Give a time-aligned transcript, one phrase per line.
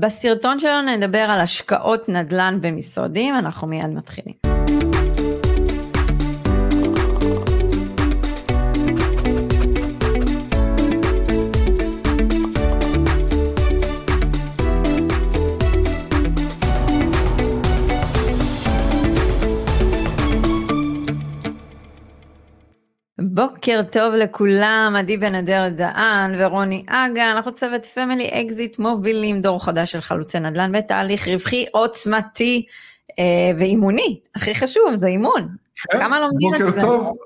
[0.00, 4.51] בסרטון שלנו נדבר על השקעות נדל"ן במשרדים, אנחנו מיד מתחילים.
[23.62, 29.64] בוקר טוב לכולם, עדי בן אדר דהן ורוני אגה, אנחנו צוות Family Exit מובילים דור
[29.64, 32.66] חדש של חלוצי נדל"ן בתהליך רווחי עוצמתי
[33.18, 33.24] אה,
[33.58, 36.80] ואימוני, הכי חשוב זה אימון, כן, כמה לומדים בוקר את זה?
[36.80, 37.16] טוב,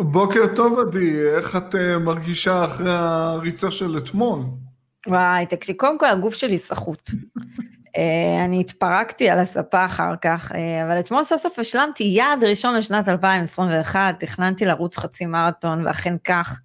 [0.00, 4.40] בוקר טוב עדי, איך את אה, מרגישה אחרי הריצה של אתמול?
[5.06, 7.10] וואי, תקשיב, קודם כל הגוף שלי סחוט.
[7.96, 12.74] אה, אני התפרקתי על הספה אחר כך, אה, אבל אתמול סוף סוף השלמתי יעד ראשון
[12.74, 16.60] לשנת 2021, תכננתי לרוץ חצי מרתון, ואכן כך.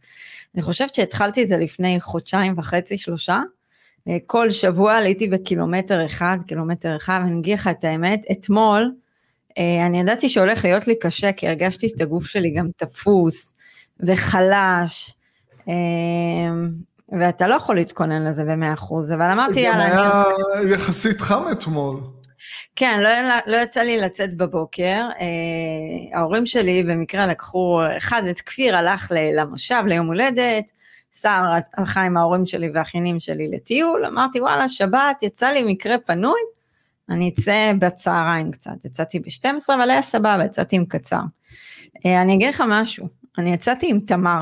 [0.55, 3.39] אני חושבת שהתחלתי את זה לפני חודשיים וחצי, שלושה.
[4.07, 8.91] אה, כל שבוע עליתי בקילומטר אחד, קילומטר אחד, ואני אגיד לך את האמת, אתמול,
[9.87, 13.55] אני ידעתי שהולך להיות לי קשה, כי הרגשתי את הגוף שלי גם תפוס
[13.99, 15.13] וחלש.
[17.11, 19.89] ואתה לא יכול להתכונן לזה במאה אחוז, אבל אמרתי יאללה.
[19.89, 20.23] זה היה
[20.61, 20.73] אני...
[20.73, 21.99] יחסית חם אתמול.
[22.75, 23.09] כן, לא,
[23.47, 25.01] לא יצא לי לצאת בבוקר.
[25.19, 30.71] אה, ההורים שלי במקרה לקחו, אחד את כפיר הלך למושב ליום הולדת,
[31.21, 31.43] שר
[31.77, 36.39] הלכה עם ההורים שלי והאחינים שלי לטיול, אמרתי וואלה שבת, יצא לי מקרה פנוי,
[37.09, 41.21] אני אצא בצהריים קצת, יצאתי ב-12 אבל היה סבבה, יצאתי עם קצר.
[42.05, 44.41] אה, אני אגיד לך משהו, אני יצאתי עם תמר,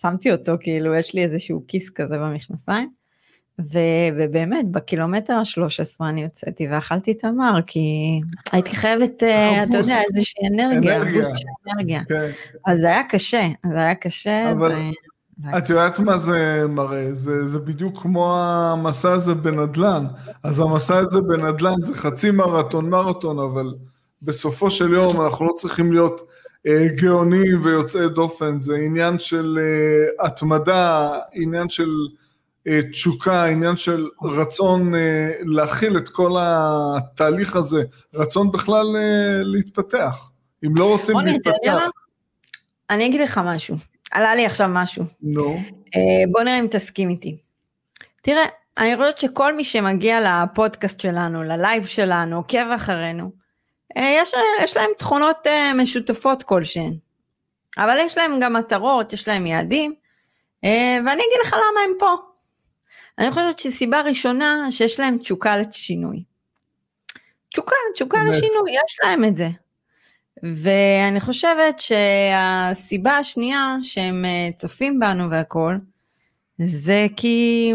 [0.00, 2.90] שמתי אותו, כאילו יש לי איזשהו כיס כזה במכנסיים.
[4.16, 7.80] ובאמת בקילומטר ה-13 אני יוצאתי ואכלתי תמר כי
[8.52, 11.22] הייתי חייבת, אה, אתה יודע, איזושהי אנרגיה, אנרגיה.
[11.22, 12.02] בוסט של אנרגיה.
[12.08, 12.30] כן.
[12.66, 14.52] אז זה היה קשה, זה היה קשה.
[14.52, 14.72] אבל
[15.44, 15.58] ו...
[15.58, 17.12] את יודעת מה זה מראה?
[17.12, 20.06] זה, זה בדיוק כמו המסע הזה בנדל"ן.
[20.42, 23.74] אז המסע הזה בנדל"ן זה חצי מרתון, מרתון, אבל
[24.22, 26.22] בסופו של יום אנחנו לא צריכים להיות
[26.86, 31.90] גאונים ויוצאי דופן, זה עניין של אה, התמדה, עניין של
[32.66, 34.92] אה, תשוקה, עניין של רצון
[35.40, 37.82] להכיל את כל התהליך הזה,
[38.14, 38.86] רצון בכלל
[39.42, 40.30] להתפתח.
[40.64, 41.90] אם לא רוצים להתפתח...
[42.90, 43.76] אני אגיד לך משהו,
[44.12, 45.04] עלה לי עכשיו משהו.
[45.22, 45.58] נו.
[46.32, 47.36] בוא נראה אם תסכים איתי.
[48.22, 48.44] תראה,
[48.78, 53.30] אני חושבת שכל מי שמגיע לפודקאסט שלנו, ללייב שלנו, עוקב אחרינו, אה,
[54.02, 56.92] יש, יש להם תכונות אה, משותפות כלשהן,
[57.78, 59.94] אבל יש להם גם מטרות, יש להם יעדים,
[60.64, 62.14] אה, ואני אגיד לך למה הם פה.
[63.18, 66.22] אני חושבת שסיבה ראשונה, שיש להם תשוקה לשינוי.
[67.52, 68.30] תשוקה, תשוקה באמת.
[68.30, 69.48] לשינוי, יש להם את זה.
[70.42, 74.24] ואני חושבת שהסיבה השנייה שהם
[74.56, 75.76] צופים בנו והכל,
[76.58, 77.72] זה כי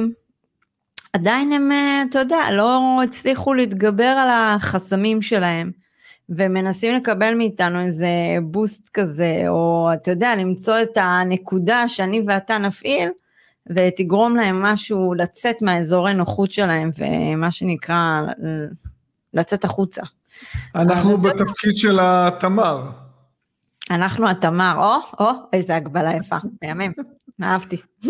[1.14, 1.72] עדיין הם,
[2.10, 5.81] אתה יודע, לא הצליחו להתגבר על החסמים שלהם.
[6.30, 8.08] ומנסים לקבל מאיתנו איזה
[8.44, 13.10] בוסט כזה, או אתה יודע, למצוא את הנקודה שאני ואתה נפעיל,
[13.70, 18.22] ותגרום להם משהו לצאת מהאזורי נוחות שלהם, ומה שנקרא,
[19.34, 20.02] לצאת החוצה.
[20.76, 22.88] אנחנו בתפקיד של התמר.
[23.92, 26.94] אנחנו התמר, או, או, איזה הגבלה יפה, בימים.
[27.44, 27.78] אהבתי.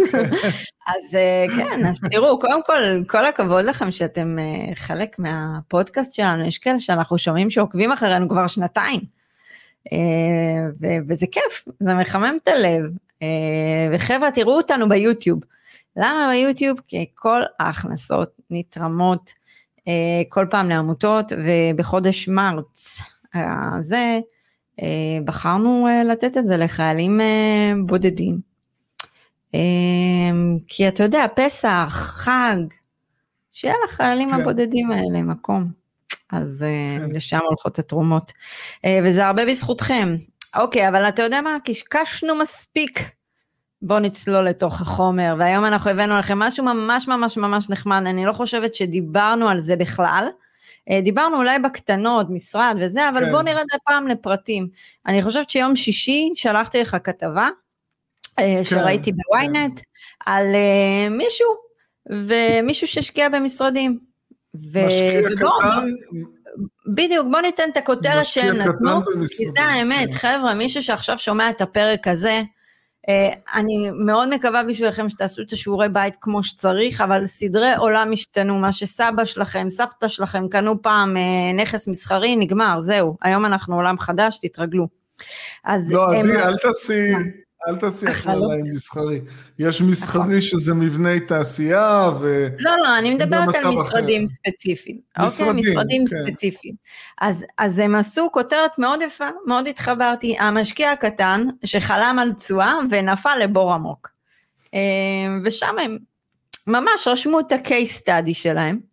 [0.87, 6.45] אז אה, כן, אז תראו, קודם כל, כל הכבוד לכם שאתם אה, חלק מהפודקאסט שלנו,
[6.45, 9.01] יש כאלה שאנחנו שומעים שעוקבים אחרינו כבר שנתיים.
[9.93, 9.97] אה,
[11.07, 12.83] וזה כיף, זה מחמם את הלב.
[13.93, 15.39] וחבר'ה, תראו אותנו ביוטיוב.
[15.97, 16.79] למה ביוטיוב?
[16.87, 19.33] כי כל ההכנסות נתרמות
[20.29, 23.01] כל פעם לעמותות, ובחודש מרץ
[23.33, 24.19] הזה
[25.25, 27.21] בחרנו לתת את זה לחיילים
[27.85, 28.50] בודדים.
[29.53, 32.55] אמ, כי אתה יודע, פסח, חג,
[33.51, 34.41] שיהיה לחיילים כן.
[34.41, 35.81] הבודדים האלה מקום.
[36.31, 37.11] אז אה, כן.
[37.11, 38.31] לשם הולכות התרומות.
[38.85, 40.15] אה, וזה הרבה בזכותכם.
[40.55, 41.57] אוקיי, אבל אתה יודע מה?
[41.63, 42.99] קשקשנו מספיק.
[43.81, 48.33] בואו נצלול לתוך החומר, והיום אנחנו הבאנו לכם משהו ממש ממש ממש נחמד, אני לא
[48.33, 50.27] חושבת שדיברנו על זה בכלל.
[50.89, 53.31] אה, דיברנו אולי בקטנות, משרד וזה, אבל כן.
[53.31, 54.67] בואו נרד הפעם לפרטים.
[55.07, 57.49] אני חושבת שיום שישי שלחתי לך כתבה,
[58.37, 60.31] כן, שראיתי בוויינט, כן.
[60.31, 61.47] על uh, מישהו,
[62.09, 63.97] ומישהו שהשקיע במשרדים.
[64.73, 64.85] ו...
[64.87, 65.87] משקיע ובוא, קטן.
[66.95, 69.01] בדיוק, בוא ניתן את הכותרת שהם נתנו,
[69.37, 70.17] כי זה האמת, כן.
[70.17, 72.41] חבר'ה, מישהו שעכשיו שומע את הפרק הזה,
[73.07, 73.11] uh,
[73.53, 78.71] אני מאוד מקווה בשבילכם שתעשו את השיעורי בית כמו שצריך, אבל סדרי עולם השתנו, מה
[78.71, 81.17] שסבא שלכם, סבתא שלכם קנו פעם
[81.55, 84.87] נכס מסחרי, נגמר, זהו, היום אנחנו עולם חדש, תתרגלו.
[85.63, 85.91] אז...
[85.91, 87.11] לא, עדי, אל תעשי...
[87.67, 89.21] אל תעשי הכללה עם מסחרי.
[89.59, 90.41] יש מסחרי נכון.
[90.41, 92.47] שזה מבני תעשייה ו...
[92.59, 94.99] לא, לא, אני מדברת על משרדים ספציפיים.
[95.09, 95.25] אוקיי?
[95.25, 96.15] משרדים, אוקיי, משרדים כן.
[96.27, 96.75] ספציפיים.
[97.21, 100.35] אז, אז הם עשו כותרת מאוד יפה, מאוד התחברתי.
[100.39, 104.09] המשקיע הקטן שחלם על תשואה ונפל לבור עמוק.
[104.73, 104.79] אה,
[105.45, 105.97] ושם הם
[106.67, 108.90] ממש רשמו את ה-case study שלהם.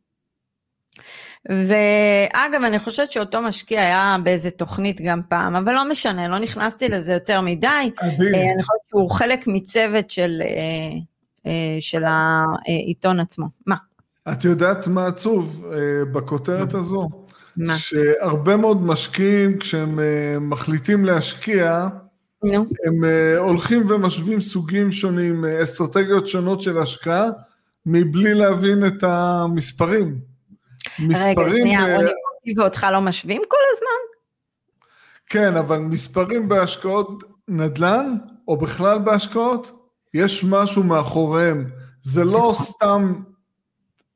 [1.46, 6.88] ואגב, אני חושבת שאותו משקיע היה באיזה תוכנית גם פעם, אבל לא משנה, לא נכנסתי
[6.88, 7.90] לזה יותר מדי.
[7.96, 8.35] עדין.
[8.35, 10.99] אה, אני חושבת שהוא חלק מצוות של, אה,
[11.46, 13.46] אה, של העיתון עצמו.
[13.67, 13.76] מה?
[14.32, 15.64] את יודעת מה עצוב
[16.12, 17.08] בכותרת הזו?
[17.56, 17.76] מה?
[17.79, 19.99] שהרבה מאוד משקיעים, כשהם
[20.40, 21.88] מחליטים להשקיע,
[22.43, 22.64] נו.
[22.87, 23.05] הם
[23.38, 27.26] הולכים ומשווים סוגים שונים, אסטרטגיות שונות של השקעה,
[27.87, 30.28] מבלי להבין את המספרים.
[31.00, 31.39] מספרים...
[31.39, 31.91] רגע, שנייה, ב...
[31.91, 34.19] רוני ואותך לא משווים כל הזמן?
[35.27, 38.17] כן, אבל מספרים בהשקעות נדל"ן,
[38.49, 39.73] או בכלל בהשקעות,
[40.15, 41.67] יש משהו מאחוריהם.
[42.03, 43.15] זה לא סתם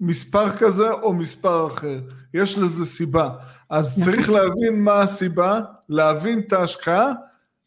[0.01, 2.01] מספר כזה או מספר אחר,
[2.35, 3.31] יש לזה סיבה.
[3.71, 4.13] אז נכון.
[4.13, 7.13] צריך להבין מה הסיבה, להבין את ההשקעה,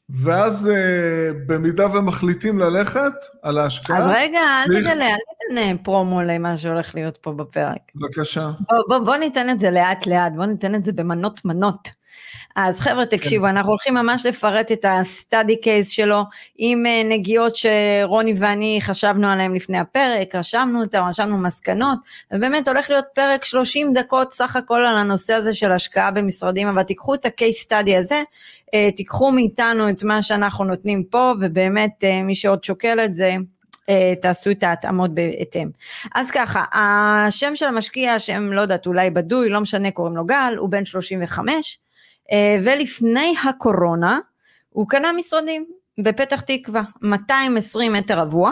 [0.10, 3.98] ואז אה, במידה ומחליטים ללכת על ההשקעה...
[3.98, 4.88] אז רגע, אל צריך...
[4.88, 7.80] תגלה, אל תיתן אה, פרומו למה שהולך להיות פה בפרק.
[7.96, 8.52] בבקשה.
[8.60, 11.90] בוא, בוא, בוא ניתן את זה לאט לאט, בוא ניתן את זה במנות מנות.
[12.56, 13.50] אז חבר'ה תקשיבו, כן.
[13.50, 16.24] אנחנו הולכים ממש לפרט את ה-study case שלו
[16.58, 22.00] עם אה, נגיעות שרוני ואני חשבנו עליהן לפני הפרק, רשמנו אותן, רשמנו מסקנות,
[22.34, 26.84] ובאמת הולך להיות פרק 30 דקות סך הכל על הנושא הזה של השקעה במשרדים, אבל
[26.84, 28.24] תיקחו את ה-case study הזה,
[28.74, 33.36] אה, תיקחו מאיתנו את מה שאנחנו נותנים פה, ובאמת אה, מי שעוד שוקל את זה,
[34.22, 35.70] תעשו את ההתאמות בהתאם.
[36.16, 40.54] אז ככה, השם של המשקיע, שם לא יודעת, אולי בדוי, לא משנה, קוראים לו גל,
[40.58, 41.85] הוא בן 35, אה,
[42.64, 44.20] ולפני הקורונה
[44.70, 45.66] הוא קנה משרדים
[45.98, 48.52] בפתח תקווה, 220 מטר רבוע,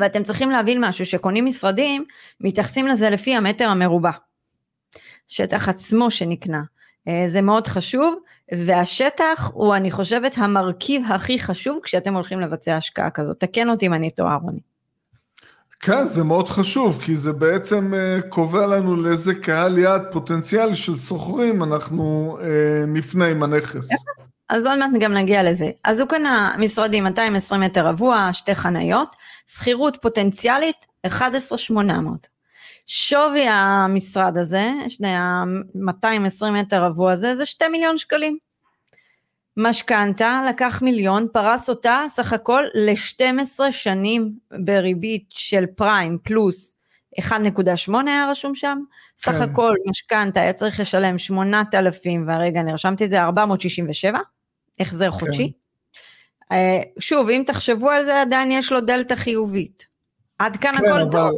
[0.00, 2.04] ואתם צריכים להבין משהו, שקונים משרדים,
[2.40, 4.10] מתייחסים לזה לפי המטר המרובע.
[5.28, 6.62] שטח עצמו שנקנה.
[7.08, 8.14] אה, זה מאוד חשוב,
[8.66, 13.40] והשטח הוא, אני חושבת, המרכיב הכי חשוב כשאתם הולכים לבצע השקעה כזאת.
[13.40, 14.60] תקן אותי אם אני טועה, רוני.
[15.80, 20.96] כן, זה מאוד חשוב, כי זה בעצם uh, קובע לנו לאיזה קהל יעד פוטנציאלי של
[20.96, 22.42] סוחרים אנחנו uh,
[22.86, 23.88] נפנה עם הנכס.
[24.50, 25.70] אז עוד מעט גם נגיע לזה.
[25.84, 32.26] אז הוא קנה משרדים 220 מטר רבוע, שתי חניות, שכירות פוטנציאלית 11,800.
[32.86, 38.38] שווי המשרד הזה, שני ה-220 מטר רבוע הזה, זה 2 מיליון שקלים.
[39.56, 46.76] משכנתה, לקח מיליון, פרס אותה סך הכל ל-12 שנים בריבית של פריים פלוס
[47.20, 47.32] 1.8
[48.06, 48.78] היה רשום שם,
[49.22, 49.32] כן.
[49.32, 54.18] סך הכל משכנתה היה צריך לשלם 8,000, והרגע אני רשמתי את זה, 467,
[54.80, 55.18] החזר כן.
[55.18, 55.52] חודשי.
[56.52, 59.86] אה, שוב, אם תחשבו על זה, עדיין יש לו דלתא חיובית.
[60.38, 61.12] עד כאן כן, הכל אבל...
[61.12, 61.30] טוב.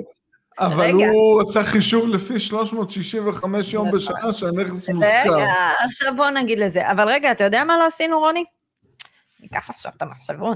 [0.58, 1.08] אבל רגע.
[1.08, 3.98] הוא עשה חישוב לפי 365 יום נכון.
[3.98, 5.34] בשנה שהנכס מוזכר.
[5.34, 5.52] רגע,
[5.84, 6.90] עכשיו בוא נגיד לזה.
[6.90, 8.44] אבל רגע, אתה יודע מה לא עשינו, רוני?
[9.40, 10.54] ניקח עכשיו את המחשבון.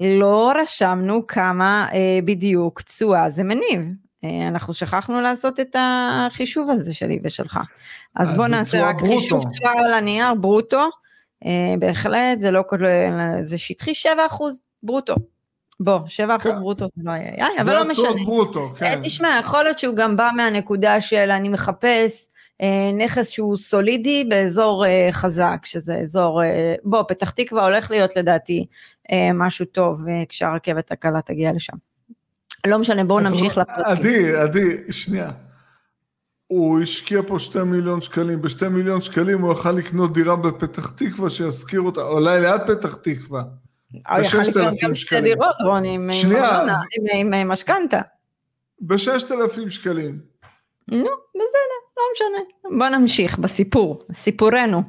[0.00, 3.80] לא רשמנו כמה אה, בדיוק תשואה זה מניב.
[4.24, 7.60] אה, אנחנו שכחנו לעשות את החישוב הזה שלי ושלך.
[8.16, 9.20] אז, אז בוא נעשה רק ברוטו.
[9.20, 10.88] חישוב תשואה על הנייר, ברוטו.
[11.46, 14.08] אה, בהחלט, זה לא כולל, זה שטחי 7%
[14.82, 15.14] ברוטו.
[15.80, 16.54] בוא, 7% כן.
[16.58, 17.94] ברוטו זה לא היה, אבל לא משנה.
[17.94, 18.86] זה הצעות ברוטו, כן.
[18.86, 22.28] אה, תשמע, יכול להיות שהוא גם בא מהנקודה של אני מחפש
[22.62, 26.42] אה, נכס שהוא סולידי באזור אה, חזק, שזה אזור,
[26.84, 28.66] בוא, פתח תקווה הולך להיות לדעתי
[29.34, 31.76] משהו טוב כשהרכבת הקלה תגיע לשם.
[32.66, 33.84] לא משנה, בואו נמשיך לפרקים.
[33.84, 35.30] עדי, עדי, שנייה.
[36.46, 41.30] הוא השקיע פה שתי מיליון שקלים, בשתי מיליון שקלים הוא יכל לקנות דירה בפתח תקווה
[41.30, 43.42] שישכיר אותה, אולי ליד פתח תקווה.
[44.18, 45.24] בששת אלפים שקלים.
[45.24, 45.98] דירות, רוני,
[47.14, 48.00] עם משכנתה.
[48.80, 50.20] בששת אלפים שקלים.
[50.88, 52.78] נו, בסדר, לא משנה.
[52.78, 54.82] בוא נמשיך בסיפור, סיפורנו.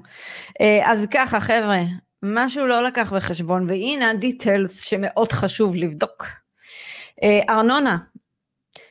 [0.61, 1.79] אה, אז ככה, חבר'ה,
[2.23, 6.25] משהו לא לקח בחשבון, והנה הדיטלס שמאוד חשוב לבדוק.
[7.23, 7.97] אה, ארנונה,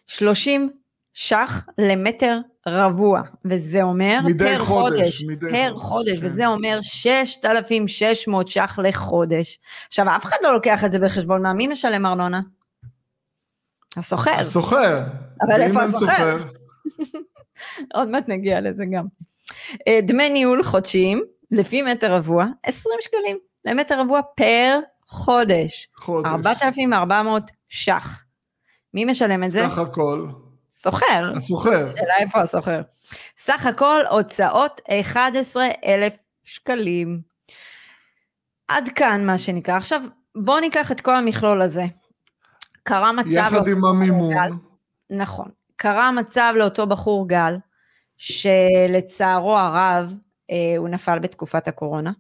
[0.07, 0.71] 30
[1.15, 2.39] ש"ח למטר
[2.71, 6.27] רבוע, וזה אומר פר חודש, חודש פר חודש, חודש כן.
[6.27, 9.59] וזה אומר 6,600 ש"ח לחודש.
[9.89, 12.41] עכשיו, אף אחד לא לוקח את זה בחשבון, מה, מי משלם ארנונה?
[13.97, 14.31] הסוחר.
[14.39, 15.03] הסוחר.
[15.47, 16.39] אבל איפה הסוחר?
[17.95, 19.05] עוד מעט נגיע לזה גם.
[19.89, 25.89] אה, דמי ניהול חודשיים, לפי מטר רבוע, 20 שקלים למטר רבוע פר חודש.
[25.97, 26.27] חודש.
[26.27, 28.25] 4,400 ש"ח.
[28.95, 29.67] מי משלם את זה?
[29.71, 30.27] סך הכל.
[30.83, 31.33] סוחר.
[31.37, 31.87] הסוחר.
[31.87, 32.81] שאלה איפה הסוחר.
[33.39, 37.21] סך הכל הוצאות 11,000 שקלים.
[38.69, 39.77] עד כאן מה שנקרא.
[39.77, 40.03] עכשיו,
[40.37, 41.85] בואו ניקח את כל המכלול הזה.
[42.83, 43.31] קרה מצב...
[43.31, 44.35] יחד עם המימון.
[44.35, 44.51] גל,
[45.11, 45.49] נכון.
[45.77, 47.57] קרה מצב לאותו בחור גל,
[48.17, 50.15] שלצערו הרב,
[50.51, 52.13] אה, הוא נפל בתקופת הקורונה,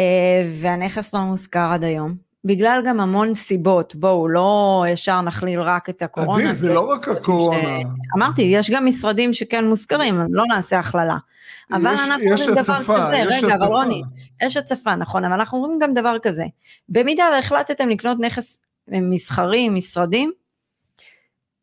[0.00, 2.27] אה, והנכס לא מוזכר עד היום.
[2.44, 6.44] בגלל גם המון סיבות, בואו, לא ישר נכליל רק את הקורונה.
[6.44, 7.80] עדי, זה לא רק הקורונה.
[7.80, 8.16] ש...
[8.16, 11.16] אמרתי, יש גם משרדים שכן מוזכרים, לא נעשה הכללה.
[11.72, 13.66] אבל יש, אנחנו יש אומרים הצפה, דבר כזה, יש רגע, הצפה.
[13.66, 14.02] אבל רוני,
[14.42, 16.44] יש הצפה, נכון, אבל אנחנו אומרים גם דבר כזה.
[16.88, 20.32] במידה והחלטתם לקנות נכס מסחרי, משרדים,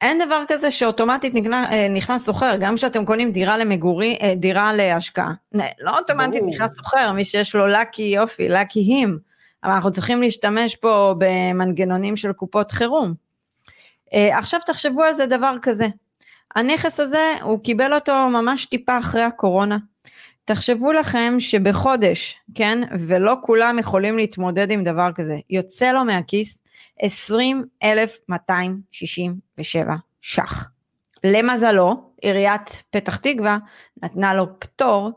[0.01, 5.34] אין דבר כזה שאוטומטית נכנס, נכנס סוחר, גם כשאתם קונים דירה למגורי, אה, דירה להשקעה.
[5.82, 6.53] לא אוטומטית ברור.
[6.53, 9.20] נכנס סוחר, מי שיש לו לקי יופי, לקי הים.
[9.65, 13.13] אבל אנחנו צריכים להשתמש פה במנגנונים של קופות חירום.
[14.13, 15.88] אה, עכשיו תחשבו על זה דבר כזה,
[16.55, 19.77] הנכס הזה, הוא קיבל אותו ממש טיפה אחרי הקורונה.
[20.45, 26.57] תחשבו לכם שבחודש, כן, ולא כולם יכולים להתמודד עם דבר כזה, יוצא לו מהכיס
[27.01, 30.69] 20,267 ש"ח.
[31.24, 33.57] למזלו, עיריית פתח תקווה
[34.03, 35.12] נתנה לו פטור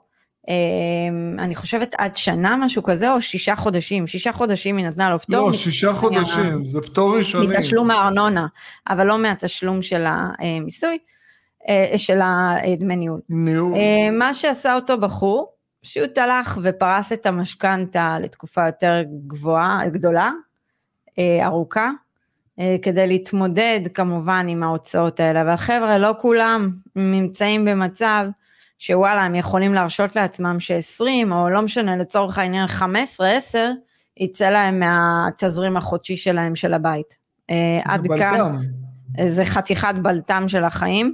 [1.39, 5.47] אני חושבת עד שנה משהו כזה או שישה חודשים, שישה חודשים היא נתנה לו פטור.
[5.47, 7.47] לא, שישה חודשים, זה פטור ראשוני.
[7.47, 8.47] מתשלום הארנונה,
[8.89, 10.99] אבל לא מהתשלום של המיסוי,
[11.69, 13.21] אה, של הדמי ניהול.
[13.29, 13.75] ניהול.
[13.75, 15.53] אה, מה שעשה אותו בחור,
[15.83, 20.31] פשוט הלך ופרס את המשכנתה לתקופה יותר גבוהה, גדולה,
[21.19, 21.91] אה, ארוכה,
[22.83, 28.25] כדי להתמודד כמובן עם ההוצאות האלה, אבל חבר'ה, לא כולם נמצאים במצב
[28.79, 33.71] שוואלה, הם יכולים להרשות לעצמם ש-20, או לא משנה, לצורך העניין 15, 10,
[34.17, 37.19] יצא להם מהתזרים החודשי שלהם של הבית.
[37.51, 37.55] זה
[37.85, 38.35] עד בלטם.
[38.37, 38.57] כאן,
[39.27, 41.13] זה חתיכת בלטם של החיים,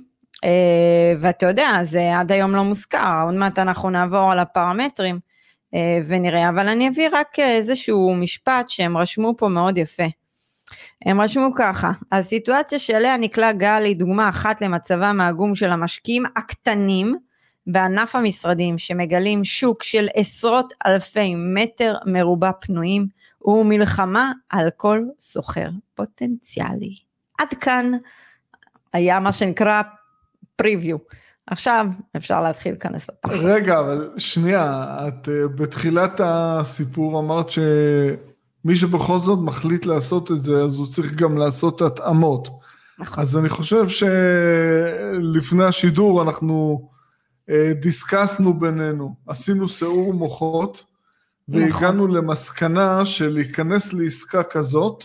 [1.21, 5.19] ואתה יודע, זה עד היום לא מוזכר, עוד מעט אנחנו נעבור על הפרמטרים
[6.07, 10.07] ונראה, אבל אני אביא רק איזשהו משפט שהם רשמו פה מאוד יפה.
[11.07, 17.17] הם רשמו ככה, הסיטואציה שאליה נקלע גל היא דוגמה אחת למצבם העגום של המשקיעים הקטנים,
[17.67, 23.07] בענף המשרדים שמגלים שוק של עשרות אלפי מטר מרובע פנויים
[23.45, 26.97] ומלחמה על כל סוחר פוטנציאלי.
[27.39, 27.93] עד כאן
[28.93, 29.83] היה מה שנקרא
[30.57, 30.97] פריוויו.
[31.47, 33.33] עכשיו אפשר להתחיל להיכנס לתחת.
[33.33, 40.63] רגע, אבל שנייה, את uh, בתחילת הסיפור אמרת שמי שבכל זאת מחליט לעשות את זה,
[40.63, 42.49] אז הוא צריך גם לעשות התאמות.
[42.99, 43.23] נכון.
[43.23, 46.89] אז אני חושב שלפני השידור אנחנו
[47.81, 50.85] דיסקסנו בינינו, עשינו סיעור מוחות,
[51.49, 52.17] והגענו נכון.
[52.17, 55.05] למסקנה של להיכנס לעסקה כזאת.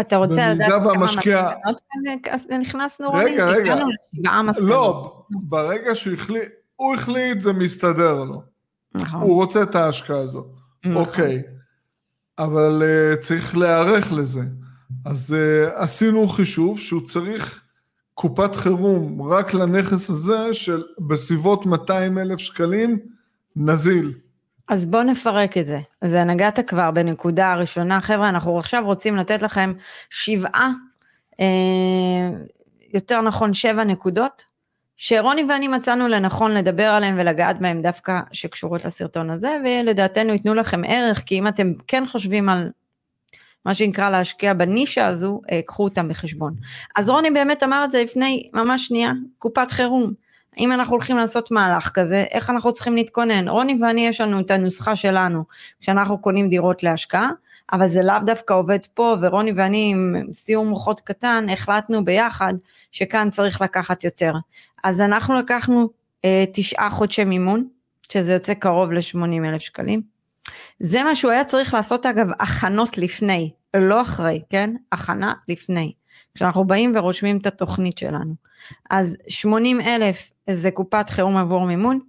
[0.00, 1.50] אתה רוצה לדעת כמה והמשקיע...
[1.70, 3.60] מסקנות נכנסנו, רגע, רוני?
[3.60, 3.74] רגע.
[4.42, 4.68] מסקנות.
[4.68, 8.42] לא, ברגע שהוא החליט, הוא החליט, זה מסתדר לו.
[8.94, 9.20] נכון.
[9.20, 10.46] הוא רוצה את ההשקעה הזו.
[10.84, 10.96] נכון.
[10.96, 11.42] אוקיי.
[12.38, 14.42] אבל uh, צריך להיערך לזה.
[15.04, 17.61] אז uh, עשינו חישוב שהוא צריך
[18.14, 22.98] קופת חירום רק לנכס הזה של בסביבות 200 אלף שקלים
[23.56, 24.12] נזיל.
[24.68, 25.80] אז בואו נפרק את זה.
[26.04, 28.00] זה נגעת כבר בנקודה הראשונה.
[28.00, 29.72] חבר'ה, אנחנו עכשיו רוצים לתת לכם
[30.10, 30.70] שבעה,
[31.40, 32.30] אה,
[32.92, 34.44] יותר נכון שבע נקודות,
[34.96, 40.80] שרוני ואני מצאנו לנכון לדבר עליהם ולגעת בהם דווקא שקשורות לסרטון הזה, ולדעתנו ייתנו לכם
[40.86, 42.70] ערך, כי אם אתם כן חושבים על
[43.66, 46.54] מה שנקרא להשקיע בנישה הזו, אה, קחו אותם בחשבון.
[46.96, 50.12] אז רוני באמת אמר את זה לפני ממש שנייה, קופת חירום.
[50.58, 53.48] אם אנחנו הולכים לעשות מהלך כזה, איך אנחנו צריכים להתכונן?
[53.48, 55.44] רוני ואני יש לנו את הנוסחה שלנו,
[55.80, 57.30] כשאנחנו קונים דירות להשקעה,
[57.72, 62.52] אבל זה לאו דווקא עובד פה, ורוני ואני עם סיום מוחות קטן, החלטנו ביחד
[62.90, 64.32] שכאן צריך לקחת יותר.
[64.84, 65.88] אז אנחנו לקחנו
[66.24, 67.68] אה, תשעה חודשי מימון,
[68.12, 70.11] שזה יוצא קרוב ל-80 אלף שקלים.
[70.84, 74.74] זה מה שהוא היה צריך לעשות אגב הכנות לפני, לא אחרי, כן?
[74.92, 75.92] הכנה לפני.
[76.34, 78.34] כשאנחנו באים ורושמים את התוכנית שלנו.
[78.90, 82.00] אז 80 אלף זה קופת חירום עבור מימון,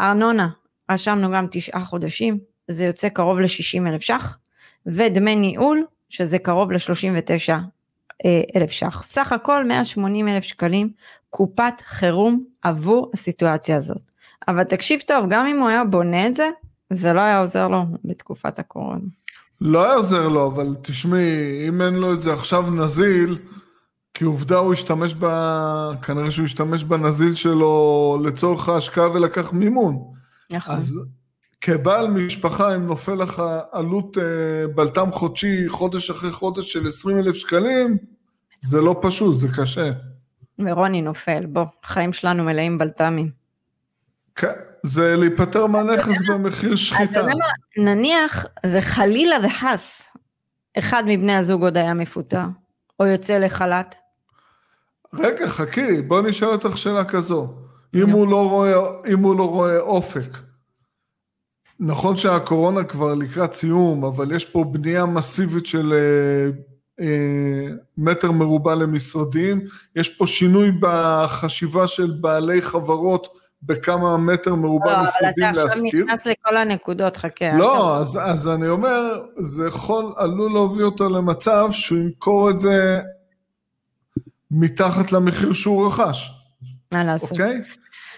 [0.00, 0.48] ארנונה,
[0.90, 2.38] רשמנו גם תשעה חודשים,
[2.68, 4.38] זה יוצא קרוב ל-60 אלף ש"ח,
[4.86, 7.52] ודמי ניהול, שזה קרוב ל-39
[8.56, 9.02] אלף ש"ח.
[9.02, 10.90] סך הכל 180 אלף שקלים,
[11.30, 14.02] קופת חירום עבור הסיטואציה הזאת.
[14.48, 16.50] אבל תקשיב טוב, גם אם הוא היה בונה את זה,
[16.90, 19.04] זה לא היה עוזר לו בתקופת הקורונה.
[19.60, 23.38] לא היה עוזר לו, אבל תשמעי, אם אין לו את זה עכשיו נזיל,
[24.14, 25.26] כי עובדה הוא השתמש ב...
[26.02, 29.98] כנראה שהוא השתמש בנזיל שלו לצורך ההשקעה ולקח מימון.
[30.52, 30.74] נכון.
[30.74, 31.00] אז
[31.60, 33.42] כבעל משפחה, אם נופל לך
[33.72, 34.22] עלות אה,
[34.74, 37.98] בלת"ם חודשי חודש אחרי חודש של 20 אלף שקלים,
[38.60, 39.90] זה לא פשוט, זה קשה.
[40.58, 43.30] ורוני נופל, בוא, החיים שלנו מלאים בלת"מים.
[44.34, 44.52] כן,
[44.82, 47.26] זה להיפטר מהנכס במחיר שחיטה.
[47.78, 50.02] נניח וחלילה וחס,
[50.78, 52.44] אחד מבני הזוג עוד היה מפוטר,
[53.00, 53.94] או יוצא לחל"ת?
[55.14, 57.54] רגע, חכי, בוא נשאל אותך שאלה כזו.
[57.94, 60.36] אם הוא, לא רואה, אם הוא לא רואה אופק,
[61.80, 66.50] נכון שהקורונה כבר לקראת סיום, אבל יש פה בנייה מסיבית של אה,
[67.04, 67.66] אה,
[67.98, 69.60] מטר מרובע למשרדים,
[69.96, 73.28] יש פה שינוי בחשיבה של בעלי חברות
[73.62, 75.86] בכמה מטר מרובע לא, משרדים אבל אתה להשכיר.
[76.04, 77.52] עכשיו נכנס לכל הנקודות, חכה.
[77.58, 79.02] לא, אתה- אז, אז אני אומר,
[79.38, 83.00] זה יכול, עלול להביא אותו למצב שהוא ימכור את זה
[84.50, 86.30] מתחת למחיר שהוא רכש,
[86.92, 87.30] מה לעשות?
[87.30, 87.60] אוקיי?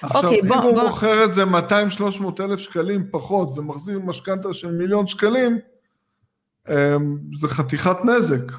[0.03, 1.53] עכשיו, אוקיי, אם בוא- הוא בוא- מוכר את זה 200-300
[2.41, 5.59] אלף שקלים פחות ומחזיר משכנתה של מיליון שקלים,
[6.69, 6.75] אמ,
[7.39, 8.53] זה חתיכת נזק.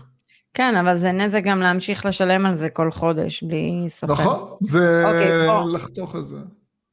[0.53, 4.09] כן, אבל זה נזק גם להמשיך לשלם על זה כל חודש, בלי ספק.
[4.09, 4.49] נכון?
[4.61, 5.47] זה אוקיי.
[5.73, 6.37] לחתוך את זה.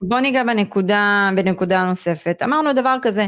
[0.02, 2.42] בוא ניגע בנקודה, בנקודה נוספת.
[2.45, 3.26] אמרנו דבר כזה,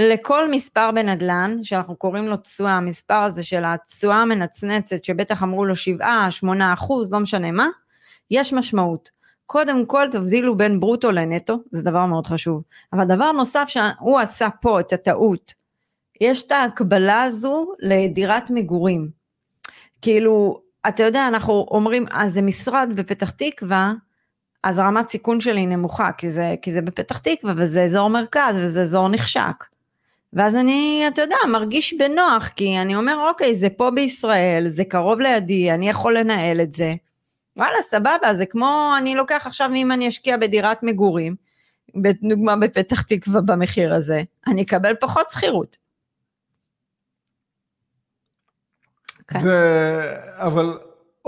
[0.00, 5.76] לכל מספר בנדל"ן, שאנחנו קוראים לו תשואה, המספר הזה של התשואה המנצנצת, שבטח אמרו לו
[5.76, 7.68] 7, 8 אחוז, לא משנה מה,
[8.30, 9.10] יש משמעות.
[9.46, 12.62] קודם כל תבדילו בין ברוטו לנטו, זה דבר מאוד חשוב.
[12.92, 15.54] אבל דבר נוסף שהוא עשה פה את הטעות,
[16.20, 19.10] יש את ההקבלה הזו לדירת מגורים.
[20.02, 23.92] כאילו, אתה יודע, אנחנו אומרים, אז זה משרד בפתח תקווה,
[24.62, 28.82] אז רמת סיכון שלי נמוכה, כי זה, כי זה בפתח תקווה, וזה אזור מרכז, וזה
[28.82, 29.64] אזור נחשק.
[30.32, 35.20] ואז אני, אתה יודע, מרגיש בנוח, כי אני אומר, אוקיי, זה פה בישראל, זה קרוב
[35.20, 36.94] לידי, אני יכול לנהל את זה.
[37.56, 41.36] וואלה, סבבה, זה כמו, אני לוקח עכשיו, אם אני אשקיע בדירת מגורים,
[41.94, 45.76] בדוגמה בפתח תקווה במחיר הזה, אני אקבל פחות שכירות.
[49.28, 49.38] כן.
[49.38, 50.78] זה, אבל,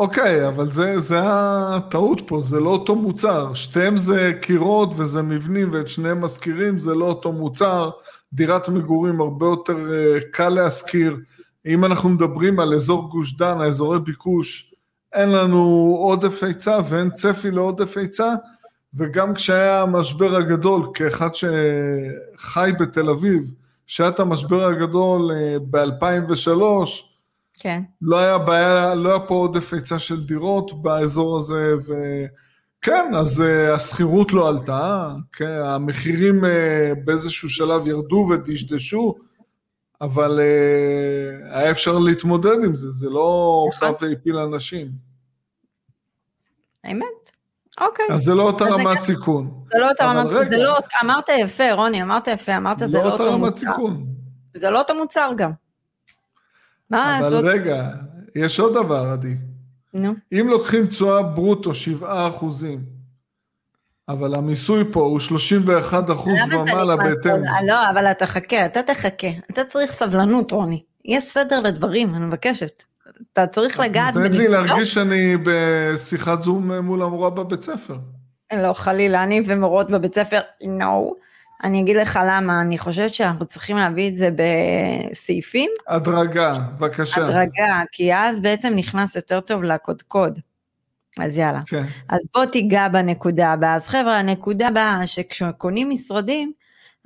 [0.01, 3.55] אוקיי, אבל זה, זה הטעות פה, זה לא אותו מוצר.
[3.55, 7.91] שתיהם זה קירות וזה מבנים, ואת שניהם משכירים, זה לא אותו מוצר.
[8.33, 11.17] דירת מגורים הרבה יותר אה, קל להשכיר.
[11.67, 14.75] אם אנחנו מדברים על אזור גוש דן, האזורי ביקוש,
[15.13, 18.35] אין לנו עודף היצע ואין צפי לעודף היצע,
[18.95, 23.55] וגם כשהיה המשבר הגדול, כאחד שחי בתל אביב,
[23.87, 25.31] שהיה את המשבר הגדול
[25.71, 26.51] ב-2003,
[27.61, 27.83] כן.
[28.03, 33.75] לא היה בעיה, לא היה פה עודף היצע של דירות באזור הזה, וכן, אז uh,
[33.75, 36.49] השכירות לא עלתה, כן, המחירים uh,
[37.05, 39.15] באיזשהו שלב ירדו ודשדשו,
[40.01, 43.93] אבל uh, היה אפשר להתמודד עם זה, זה לא נכון.
[43.93, 44.89] בא והפיל אנשים.
[46.85, 47.07] האמת.
[47.81, 48.07] אוקיי.
[48.11, 49.65] אז זה לא אותה זה רמת סיכון.
[49.73, 50.49] זה לא אותה רמת.
[50.51, 53.59] זה לא, אמרת יפה, רוני, אמרת יפה, אמרת זה לא לא אותה אותו מוצר.
[53.59, 54.07] סיכון.
[54.55, 55.51] זה לא אותו מוצר גם.
[56.91, 57.19] מה?
[57.19, 57.89] אבל רגע,
[58.37, 59.35] יש עוד דבר, עדי.
[59.95, 60.15] נו.
[60.33, 62.81] אם לוקחים תשואה ברוטו 7 אחוזים,
[64.09, 67.33] אבל המיסוי פה הוא 31 אחוז ומעלה נכנס בהתאם.
[67.33, 67.43] עוד?
[67.67, 69.29] לא, אבל אתה חכה, אתה תחכה.
[69.51, 70.83] אתה צריך סבלנות, רוני.
[71.05, 72.83] יש סדר לדברים, אני מבקשת.
[73.33, 74.49] אתה צריך לגעת נותנת לי.
[74.49, 77.97] להרגיש שאני בשיחת זום מול המורה בבית ספר.
[78.63, 81.15] לא, חלילה, אני ומורות בבית ספר, no.
[81.65, 87.25] אני אגיד לך למה, אני חושבת שאנחנו צריכים להביא את זה בסעיפים, הדרגה, בבקשה.
[87.25, 90.39] הדרגה, כי אז בעצם נכנס יותר טוב לקודקוד.
[91.19, 91.61] אז יאללה.
[91.67, 91.85] כן.
[92.09, 93.75] אז בוא תיגע בנקודה הבאה.
[93.75, 96.53] אז חבר'ה, הנקודה הבאה, שכשקונים משרדים,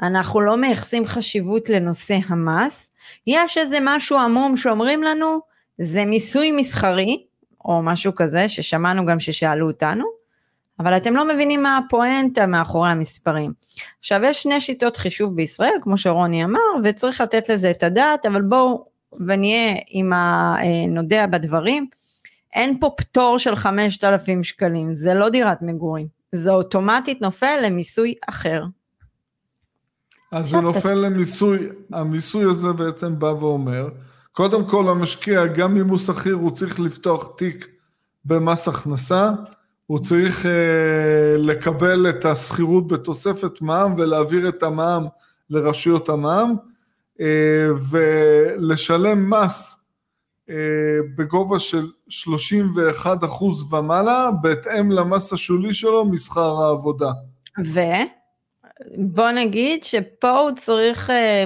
[0.03, 2.91] אנחנו לא מייחסים חשיבות לנושא המס.
[3.27, 5.41] יש איזה משהו עמום שאומרים לנו,
[5.79, 7.25] זה מיסוי מסחרי,
[7.65, 10.24] או משהו כזה, ששמענו גם ששאלו אותנו,
[10.81, 13.53] אבל אתם לא מבינים מה הפואנטה מאחורי המספרים.
[13.99, 18.43] עכשיו, יש שני שיטות חישוב בישראל, כמו שרוני אמר, וצריך לתת לזה את הדעת, אבל
[18.43, 18.87] בואו
[19.27, 21.87] ונהיה עם הנודע בדברים.
[22.53, 28.65] אין פה פטור של 5,000 שקלים, זה לא דירת מגורים, זה אוטומטית נופל למיסוי אחר.
[30.33, 33.89] אז זה נופל למיסוי, המיסוי הזה בעצם בא ואומר,
[34.33, 37.69] קודם כל המשקיע, גם אם הוא שכיר, הוא צריך לפתוח תיק
[38.25, 39.31] במס הכנסה,
[39.87, 45.07] הוא צריך אה, לקבל את השכירות בתוספת מע"מ ולהעביר את המע"מ
[45.51, 46.57] לרשויות המע"מ,
[47.21, 49.85] אה, ולשלם מס
[50.51, 50.55] אה,
[51.17, 57.11] בגובה של 31 אחוז ומעלה, בהתאם למס השולי שלו משכר העבודה.
[57.59, 61.45] ובוא נגיד שפה הוא צריך אה,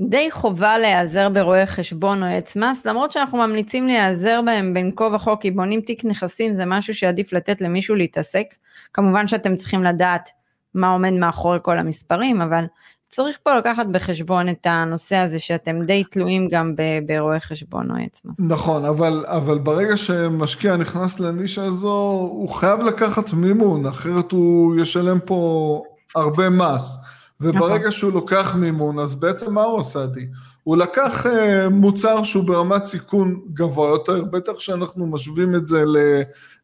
[0.00, 5.04] די חובה להיעזר ברואי חשבון או עץ מס, למרות שאנחנו ממליצים להיעזר בהם בין כה
[5.04, 8.46] וכה, כי בונים תיק נכסים זה משהו שעדיף לתת למישהו להתעסק.
[8.92, 10.30] כמובן שאתם צריכים לדעת
[10.74, 12.64] מה עומד מאחורי כל המספרים, אבל
[13.08, 16.74] צריך פה לקחת בחשבון את הנושא הזה שאתם די תלויים גם
[17.06, 18.40] ברואי חשבון או עץ מס.
[18.40, 25.18] נכון, אבל, אבל ברגע שמשקיע נכנס לנישה הזו, הוא חייב לקחת מימון, אחרת הוא ישלם
[25.24, 25.82] פה
[26.14, 26.98] הרבה מס.
[27.40, 27.90] וברגע נכון.
[27.90, 30.26] שהוא לוקח מימון, אז בעצם מה הוא עשה, עדי?
[30.62, 35.84] הוא לקח אה, מוצר שהוא ברמת סיכון גבוה יותר, בטח שאנחנו משווים את זה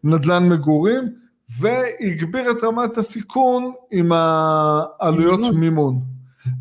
[0.04, 1.04] לנדל"ן מגורים,
[1.60, 5.60] והגביר את רמת הסיכון עם העלויות מימון.
[5.60, 6.00] מימון.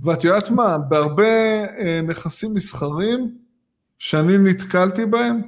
[0.03, 1.25] ואת יודעת מה, בהרבה
[1.79, 3.35] אה, נכסים מסחרים
[3.99, 5.41] שאני נתקלתי בהם,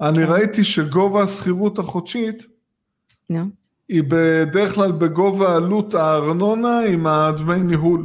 [0.00, 0.32] אני כן.
[0.32, 2.46] ראיתי שגובה השכירות החודשית.
[3.88, 8.04] היא בדרך כלל בגובה עלות הארנונה עם הדמי ניהול.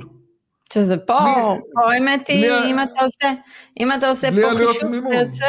[0.73, 3.27] שזה פה, בלי- פה האמת היא, בלי אם אתה עושה,
[3.79, 4.91] אם אתה עושה פה חישוב.
[5.11, 5.45] זה יוצא,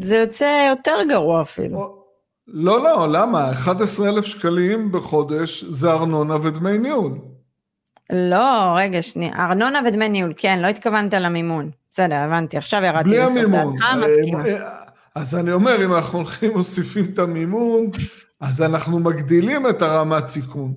[0.00, 2.02] זה יוצא יותר גרוע אפילו.
[2.48, 3.52] לא, לא, למה?
[3.52, 7.12] 11,000 שקלים בחודש זה ארנונה ודמי ניהול.
[8.12, 11.70] לא, רגע, שנייה, ארנונה ודמי ניהול, כן, לא התכוונת למימון.
[11.90, 13.76] בסדר, הבנתי, עכשיו ירדתי בלי לסוף המימון.
[13.76, 14.42] דעתך, אה, מסכימה.
[15.16, 17.90] אה, אז אני אומר, אם אנחנו הולכים ומוסיפים את המימון,
[18.40, 20.74] אז אנחנו מגדילים את הרמת סיכון.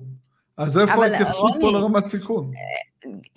[0.58, 2.50] אז איפה ההתייחסות פה לרמת סיכון?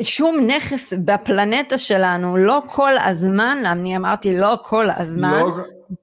[0.02, 5.58] שום נכס בפלנטה שלנו, לא כל הזמן, אני אמרתי לא כל הזמן, לא,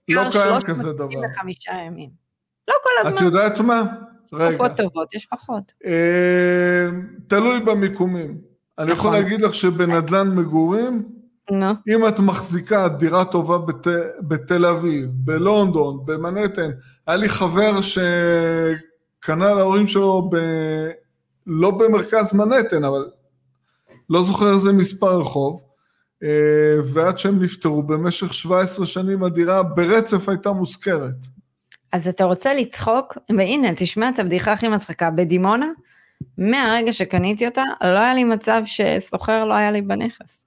[0.08, 1.10] לא קיים כזה דבר.
[1.10, 2.10] 365 ימים.
[2.68, 3.82] לא כל את הזמן, יודעת מה?
[4.32, 4.50] רגע.
[4.50, 5.72] תקופות טובות, יש פחות.
[5.86, 6.88] אה,
[7.26, 8.38] תלוי במיקומים.
[8.78, 9.12] אני יכול נכון.
[9.12, 11.08] להגיד לך שבנדלן מגורים,
[11.50, 13.86] נו, אם את מחזיקה דירה טובה בת,
[14.20, 16.70] בתל אביב, בלונדון, במנהטן,
[17.06, 20.36] היה לי חבר שקנה להורים שלו ב,
[21.46, 23.10] לא במרכז מנהטן, אבל
[24.10, 25.62] לא זוכר איזה מספר רחוב,
[26.22, 26.28] אה,
[26.92, 31.26] ועד שהם נפטרו במשך 17 שנים הדירה ברצף הייתה מושכרת.
[31.92, 35.10] אז אתה רוצה לצחוק, והנה, תשמע את הבדיחה הכי מצחיקה.
[35.10, 35.66] בדימונה,
[36.38, 40.45] מהרגע שקניתי אותה, לא היה לי מצב שסוחר לא היה לי בנכס.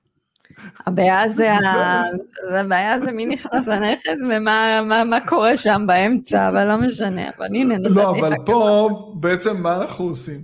[0.87, 2.03] הבעיה זה, ה...
[2.51, 7.45] הבעיה זה מי נכנס לנכס ומה מה, מה קורה שם באמצע, אבל לא משנה, אבל
[7.45, 10.41] הנה, לא, אבל פה בעצם מה אנחנו עושים?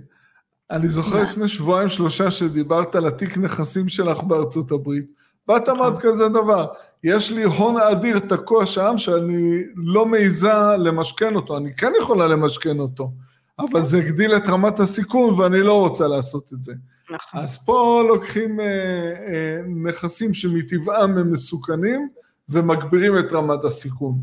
[0.70, 1.22] אני זוכר?
[1.22, 5.06] לפני שבועיים שלושה שדיברת על התיק נכסים שלך בארצות הברית,
[5.48, 5.76] ואת נכון.
[5.76, 6.66] אמרת כזה דבר,
[7.04, 12.78] יש לי הון אדיר תקוע שם שאני לא מעיזה למשכן אותו, אני כן יכולה למשכן
[12.78, 13.10] אותו,
[13.58, 16.72] אבל זה הגדיל את רמת הסיכון ואני לא רוצה לעשות את זה.
[17.10, 17.40] נכון.
[17.40, 22.08] אז פה לוקחים אה, אה, נכסים שמטבעם הם מסוכנים
[22.48, 24.14] ומגבירים את רמת הסיכון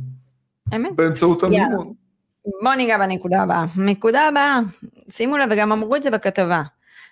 [0.76, 0.96] אמת.
[0.96, 1.44] באמצעות.
[1.44, 1.94] המימון.
[2.64, 3.66] בוא ניגע בנקודה הבאה.
[3.78, 4.60] נקודה הבאה,
[5.10, 6.64] שימו לב, וגם אמרו את זה בכתבה.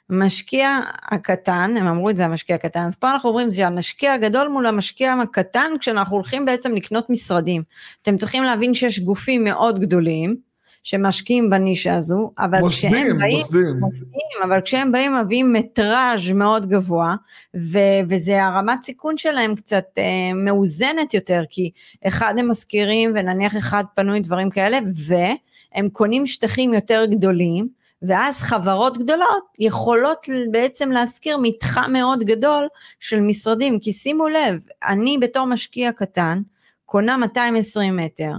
[0.10, 4.66] המשקיע הקטן, הם אמרו את זה המשקיע הקטן, אז פה אנחנו אומרים שהמשקיע הגדול מול
[4.66, 7.64] המשקיע הקטן, כשאנחנו הולכים בעצם לקנות משרדים.
[8.02, 10.38] אתם צריכים להבין שיש גופים מאוד גדולים,
[10.84, 13.80] שמשקיעים בנישה הזו, אבל כשהם מוסדים, באים, מוסדים.
[13.80, 17.16] מוסדים, אבל כשהם באים מביאים מטראז' מאוד גבוה,
[17.56, 21.72] ו- וזה הרמת סיכון שלהם קצת אה, מאוזנת יותר, כי
[22.08, 28.98] אחד הם משכירים ונניח אחד פנוי דברים כאלה, והם קונים שטחים יותר גדולים, ואז חברות
[28.98, 32.68] גדולות יכולות בעצם להשכיר מתחם מאוד גדול
[33.00, 36.42] של משרדים, כי שימו לב, אני בתור משקיע קטן,
[36.86, 38.32] קונה 220 מטר,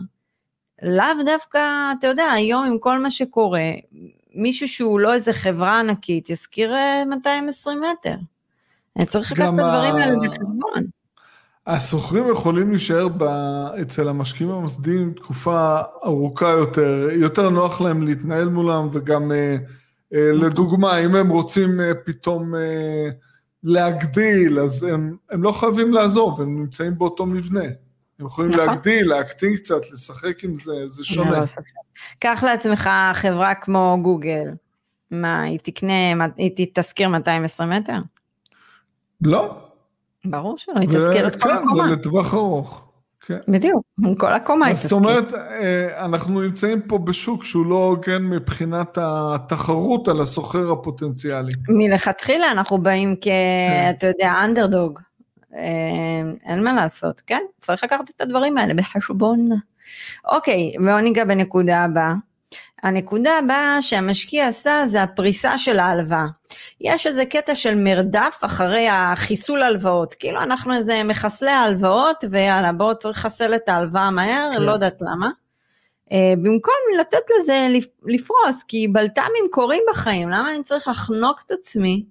[0.82, 3.70] לאו דווקא, אתה יודע, היום עם כל מה שקורה,
[4.34, 8.14] מישהו שהוא לא איזה חברה ענקית ישכיר אה, 220 מטר.
[9.08, 10.84] צריך לקחת את הדברים האלה בחשבון.
[11.66, 13.22] השוכרים יכולים להישאר ב...
[13.82, 19.56] אצל המשקיעים המוסדיים תקופה ארוכה יותר, יותר נוח להם להתנהל מולם וגם אה,
[20.14, 23.08] אה, לדוגמה, אם הם רוצים אה, פתאום אה,
[23.62, 27.64] להגדיל, אז הם, הם לא חייבים לעזוב, הם נמצאים באותו מבנה.
[28.22, 28.66] הם יכולים נכון.
[28.66, 31.30] להגדיל, להקטין קצת, לשחק עם זה, זה שונה.
[31.30, 31.44] לא.
[32.18, 34.50] קח לעצמך חברה כמו גוגל,
[35.11, 37.98] מה, היא תקנה, היא תשכיר 220 מטר?
[39.20, 39.56] לא,
[40.24, 41.85] ברור שלא, היא תשכיר את כל כן, הקומה.
[41.85, 42.88] זה לטווח ארוך.
[43.26, 43.38] כן.
[43.48, 43.82] בדיוק,
[44.18, 44.92] כל הקומה היא אז זאת.
[44.92, 51.52] אומרת, אה, אנחנו נמצאים פה בשוק שהוא לא הוגן מבחינת התחרות על הסוחר הפוטנציאלי.
[51.68, 53.24] מלכתחילה אנחנו באים כ...
[53.24, 53.92] כן.
[53.98, 55.00] אתה יודע, אנדרדוג.
[55.56, 57.42] אה, אין מה לעשות, כן?
[57.60, 59.48] צריך לקחת את הדברים האלה בחשבון.
[60.24, 62.14] אוקיי, בואו ניגע בנקודה הבאה.
[62.82, 66.26] הנקודה הבאה שהמשקיע עשה זה הפריסה של ההלוואה.
[66.80, 72.98] יש איזה קטע של מרדף אחרי החיסול הלוואות, כאילו אנחנו איזה מחסלי ההלוואות ויאללה בואו
[72.98, 74.62] צריך לחסל את ההלוואה מהר, כן.
[74.62, 75.30] לא יודעת למה.
[76.08, 81.50] Uh, במקום לתת לזה לפ- לפרוס, כי בלת"מים קורים בחיים, למה אני צריך לחנוק את
[81.50, 82.04] עצמי?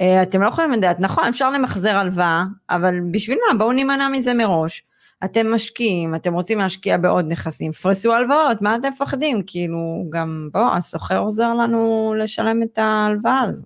[0.00, 4.34] Uh, אתם לא יכולים לדעת, נכון אפשר למחזר הלוואה, אבל בשביל מה בואו נימנע מזה
[4.34, 4.82] מראש.
[5.24, 9.42] אתם משקיעים, אתם רוצים להשקיע בעוד נכסים, פרסו הלוואות, מה אתם מפחדים?
[9.46, 13.64] כאילו, גם בוא, הסוחר עוזר לנו לשלם את ההלוואה הזו.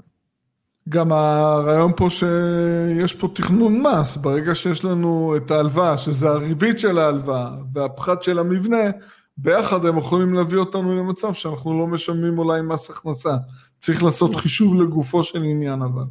[0.88, 6.98] גם הרעיון פה שיש פה תכנון מס, ברגע שיש לנו את ההלוואה, שזה הריבית של
[6.98, 8.90] ההלוואה והפחת של המבנה,
[9.38, 13.36] ביחד הם יכולים להביא אותנו למצב שאנחנו לא משלמים אולי מס הכנסה.
[13.78, 16.04] צריך לעשות חישוב לגופו של עניין אבל.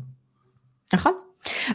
[0.94, 1.14] נכון.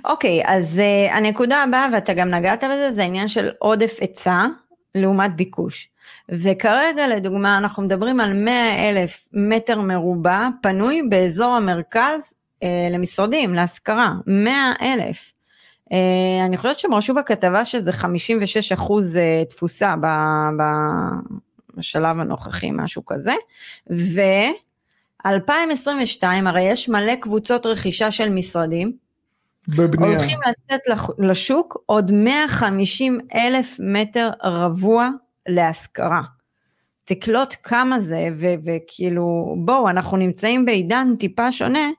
[0.04, 4.46] אוקיי, אז uh, הנקודה הבאה, ואתה גם נגעת בזה, זה העניין של עודף היצע
[4.94, 5.88] לעומת ביקוש.
[6.28, 14.12] וכרגע לדוגמה אנחנו מדברים על 100 אלף מטר מרובע פנוי באזור המרכז uh, למשרדים, להשכרה,
[14.26, 15.32] 100 אלף.
[15.90, 15.94] Uh,
[16.46, 20.06] אני חושבת שהם רשו בכתבה שזה 56 אחוז uh, תפוסה ב,
[20.58, 20.62] ב,
[21.76, 23.34] בשלב הנוכחי, משהו כזה.
[25.26, 28.92] ו-2022, הרי יש מלא קבוצות רכישה של משרדים,
[29.68, 30.18] בבנייה.
[30.18, 30.80] הולכים לצאת
[31.18, 35.10] לשוק עוד 150 אלף מטר רבוע
[35.48, 36.22] להשכרה.
[37.04, 41.90] תקלוט כמה זה, ו- וכאילו, בואו, אנחנו נמצאים בעידן טיפה שונה,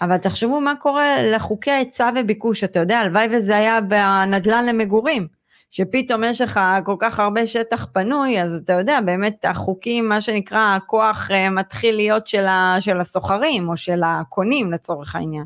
[0.00, 5.26] אבל תחשבו מה קורה לחוקי ההיצע וביקוש, אתה יודע, הלוואי וזה היה בנדל"ן למגורים,
[5.70, 10.76] שפתאום יש לך כל כך הרבה שטח פנוי, אז אתה יודע, באמת החוקים, מה שנקרא,
[10.76, 12.46] הכוח אה, מתחיל להיות של,
[13.00, 15.44] הסוחרים, או של הקונים לצורך העניין.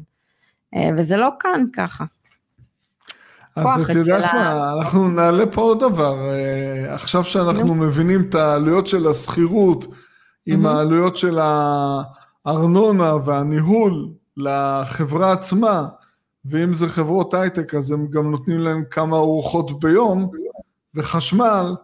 [0.76, 2.04] אה, וזה לא כאן ככה.
[3.56, 6.30] אז את יודעת מה, אנחנו נעלה פה עוד דבר.
[6.30, 7.74] אה, עכשיו שאנחנו נו.
[7.74, 9.86] מבינים את העלויות של השכירות,
[10.46, 10.66] עם.
[10.66, 11.38] העלויות של
[12.46, 15.86] הארנונה והניהול לחברה עצמה,
[16.44, 20.30] ואם זה חברות הייטק, אז הם גם נותנים להם כמה ארוחות ביום,
[20.94, 21.74] וחשמל,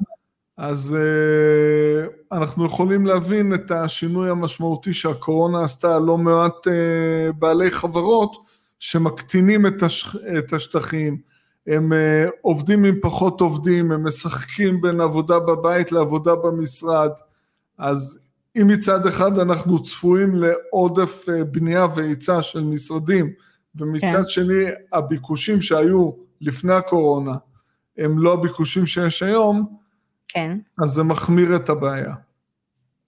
[0.57, 5.99] אז uh, אנחנו יכולים להבין את השינוי המשמעותי שהקורונה עשתה.
[5.99, 8.37] לא מעט uh, בעלי חברות
[8.81, 11.19] שמקטינים את, הש, את השטחים,
[11.67, 17.11] הם uh, עובדים עם פחות עובדים, הם משחקים בין עבודה בבית לעבודה במשרד,
[17.79, 18.19] אז
[18.57, 23.33] אם מצד אחד אנחנו צפויים לעודף uh, בנייה והיצע של משרדים,
[23.79, 24.29] ומצד כן.
[24.29, 26.11] שני הביקושים שהיו
[26.41, 27.35] לפני הקורונה
[27.99, 29.77] הם לא הביקושים שיש היום,
[30.29, 32.15] כן, אז זה מחמיר את הבעיה.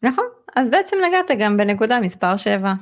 [0.02, 0.24] נכון.
[0.56, 2.72] אז בעצם נגעת גם בנקודה מספר 7.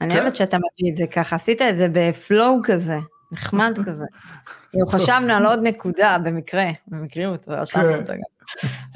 [0.00, 0.20] אני כן.
[0.20, 2.98] אוהבת שאתה מביא את זה ככה, עשית את זה בפלואו כזה,
[3.32, 4.04] נחמד כזה.
[4.92, 7.98] חשבנו על עוד נקודה במקרה, במקריות, ורשמנו כן.
[7.98, 8.37] אותה גם.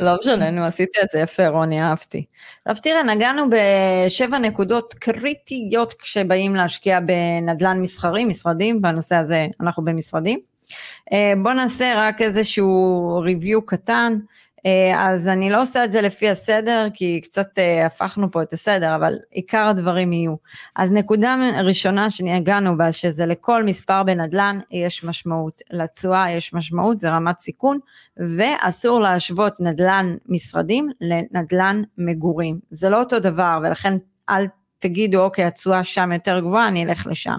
[0.01, 2.25] לא משנה, נו, עשית את זה יפה, רוני, אהבתי.
[2.65, 10.41] עכשיו תראה, נגענו בשבע נקודות קריטיות כשבאים להשקיע בנדלן מסחרי, משרדים, בנושא הזה אנחנו במשרדים.
[11.13, 14.19] אה, בוא נעשה רק איזשהו ריוויו קטן.
[14.67, 18.53] אה, אז אני לא עושה את זה לפי הסדר, כי קצת אה, הפכנו פה את
[18.53, 20.35] הסדר, אבל עיקר הדברים יהיו.
[20.77, 25.63] אז נקודה ראשונה שהגענו בה, שזה לכל מספר בנדל"ן יש משמעות.
[25.71, 27.79] לתשואה יש משמעות, זה רמת סיכון,
[28.17, 32.59] ואסור להשוות נדל"ן משרדים לנדל"ן מגורים.
[32.71, 33.97] זה לא אותו דבר, ולכן
[34.31, 34.47] אל
[34.79, 37.37] תגידו, אוקיי, התשואה שם יותר גבוהה, אני אלך לשם.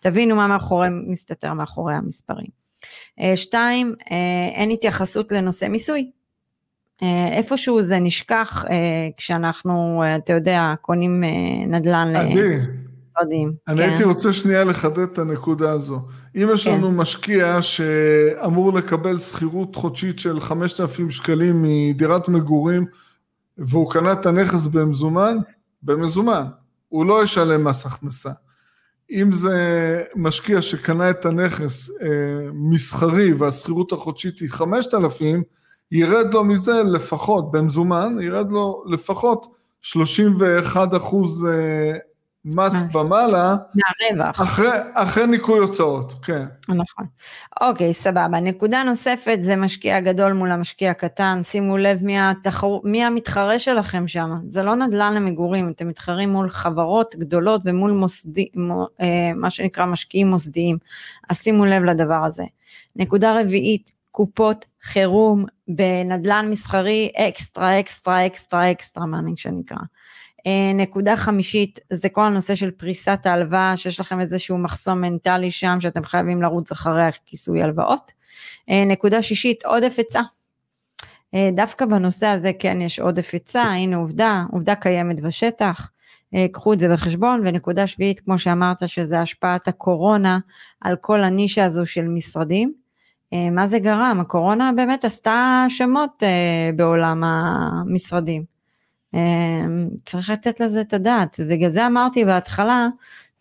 [0.00, 2.46] תבינו מה מאחורי, מסתתר מאחורי המספרים.
[3.20, 3.94] אה, שתיים,
[4.54, 6.10] אין התייחסות לנושא מיסוי.
[7.02, 8.76] אה, איפשהו זה נשכח אה,
[9.16, 13.52] כשאנחנו, אה, אתה יודע, קונים אה, נדל"ן למשרדים.
[13.68, 13.82] אני כן.
[13.82, 16.00] הייתי רוצה שנייה לחדד את הנקודה הזו.
[16.36, 16.74] אם יש כן.
[16.74, 22.86] לנו משקיע שאמור לקבל שכירות חודשית של 5,000 שקלים מדירת מגורים,
[23.58, 25.36] והוא קנה את הנכס במזומן,
[25.82, 26.44] במזומן,
[26.88, 28.30] הוא לא ישלם מס הכנסה.
[29.10, 35.42] אם זה משקיע שקנה את הנכס אה, מסחרי והשכירות החודשית היא 5,000,
[35.92, 39.46] ירד לו מזה לפחות, במזומן, ירד לו לפחות
[39.80, 41.98] 31 אחוז אה,
[42.46, 42.94] מס מס.
[42.94, 44.42] ומעלה, מהרווח.
[44.42, 46.46] אחרי, אחרי ניכוי הוצאות, כן.
[46.68, 47.06] נכון.
[47.60, 48.40] אוקיי, סבבה.
[48.40, 51.40] נקודה נוספת זה משקיע גדול מול המשקיע הקטן.
[51.42, 52.68] שימו לב מי, התחר...
[52.84, 54.30] מי המתחרה שלכם שם.
[54.46, 58.48] זה לא נדל"ן למגורים, אתם מתחרים מול חברות גדולות ומול מוסדי...
[58.54, 58.86] מו...
[59.00, 60.78] אה, מה שנקרא משקיעים מוסדיים.
[61.30, 62.44] אז שימו לב לדבר הזה.
[62.96, 69.76] נקודה רביעית, קופות חירום בנדל"ן מסחרי אקסטרה, אקסטרה, אקסטרה, אקסטרה, מה שנקרא.
[70.46, 75.76] אה, נקודה חמישית זה כל הנושא של פריסת ההלוואה, שיש לכם איזשהו מחסום מנטלי שם
[75.80, 78.12] שאתם חייבים לרוץ אחרי הכיסוי הלוואות.
[78.70, 80.22] אה, נקודה שישית, עודף היצע.
[81.34, 85.90] אה, דווקא בנושא הזה כן יש עודף היצע, הנה עובדה, עובדה קיימת בשטח.
[86.52, 90.38] קחו את זה בחשבון, ונקודה שביעית, כמו שאמרת, שזה השפעת הקורונה
[90.80, 92.85] על כל הנישה הזו של משרדים.
[93.32, 94.18] אה, מה זה גרם?
[94.20, 98.44] הקורונה באמת עשתה שמות אה, בעולם המשרדים.
[99.14, 99.64] אה,
[100.04, 101.40] צריך לתת לזה את הדעת.
[101.50, 102.88] בגלל זה אמרתי בהתחלה,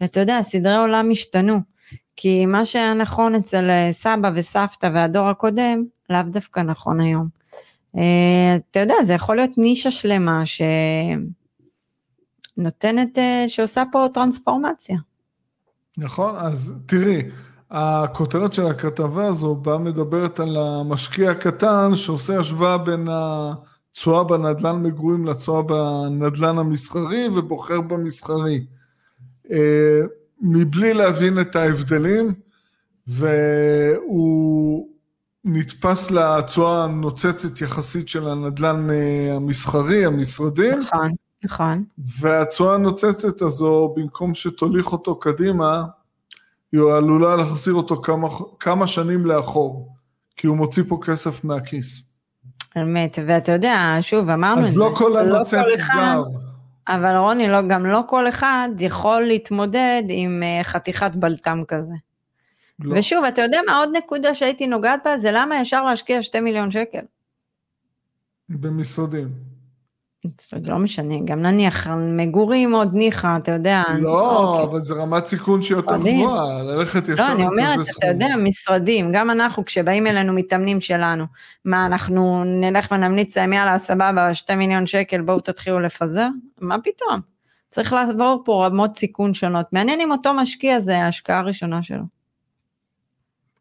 [0.03, 1.59] אתה יודע, סדרי עולם השתנו.
[2.17, 7.27] כי מה שהיה נכון אצל סבא וסבתא והדור הקודם, לאו דווקא נכון היום.
[8.71, 10.43] אתה יודע, זה יכול להיות נישה שלמה
[12.57, 13.17] שנותנת,
[13.47, 14.97] שעושה פה טרנספורמציה.
[15.97, 17.21] נכון, אז תראי,
[17.77, 25.25] הכותרת של הכתבה הזו באה מדברת על המשקיע הקטן שעושה השוואה בין התשואה בנדל"ן מגורים
[25.25, 28.65] לתשואה בנדל"ן המסחרי ובוחר במסחרי.
[29.51, 30.01] אה,
[30.41, 32.33] מבלי להבין את ההבדלים,
[33.07, 34.87] והוא
[35.45, 38.87] נתפס לתשואה הנוצצת יחסית של הנדל"ן
[39.31, 40.79] המסחרי, המשרדים.
[40.79, 41.11] נכון,
[41.43, 41.83] נכון.
[42.21, 45.83] והתשואה הנוצצת הזו, במקום שתוליך אותו קדימה,
[46.71, 48.27] היא עלולה להחזיר אותו כמה,
[48.59, 49.95] כמה שנים לאחור,
[50.37, 52.15] כי הוא מוציא פה כסף מהכיס.
[52.77, 54.79] אמת, ואתה יודע, שוב, אמרנו את אז זה.
[54.79, 56.23] לא כל לא כל אחד- זר.
[56.87, 61.93] אבל רוני, לא, גם לא כל אחד יכול להתמודד עם אה, חתיכת בלטם כזה.
[62.79, 62.99] לא.
[62.99, 65.17] ושוב, אתה יודע מה עוד נקודה שהייתי נוגעת בה?
[65.17, 66.99] זה למה ישר להשקיע 2 מיליון שקל.
[68.49, 69.27] במשרדים.
[70.65, 73.83] לא משנה, גם נניח מגורים עוד ניחא, אתה יודע.
[73.99, 74.65] לא, אוקיי.
[74.65, 75.97] אבל זה רמת סיכון שהיא יותר.
[75.97, 78.27] גבוהה, ללכת ישר לא, אני אומרת, אתה יודע.
[78.43, 81.25] משרדים, גם אנחנו, כשבאים אלינו מתאמנים שלנו,
[81.65, 86.27] מה, אנחנו נלך ונמליץ להם, יאללה, סבבה, 2 מיליון שקל, בואו תתחילו לפזר?
[86.61, 87.19] מה פתאום?
[87.69, 89.65] צריך לעבור פה רמות סיכון שונות.
[89.73, 92.03] מעניין אם אותו משקיע זה ההשקעה הראשונה שלו.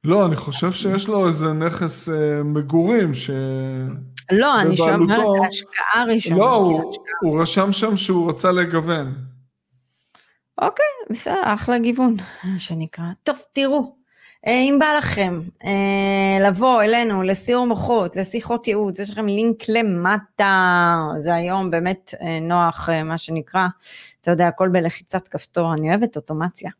[0.05, 3.31] לא, אני חושב שיש לו איזה נכס אה, מגורים, ש...
[4.33, 6.37] לא, אני שומעת, בבעלותו- ההשקעה הראשונה.
[6.37, 9.15] לא, הוא- הוא רשם שם שהוא רצה לגוון.
[10.63, 13.05] אוקיי, בסדר, אחלה גיוון, מה שנקרא.
[13.23, 13.97] טוב, תראו,
[14.47, 21.35] אם בא לכם אה, לבוא אלינו לסיור מוחות, לשיחות ייעוץ, יש לכם לינק למטה, זה
[21.35, 23.67] היום באמת אה, נוח, אה, מה שנקרא,
[24.21, 26.71] אתה יודע, הכל בלחיצת כפתור, אני אוהבת אוטומציה.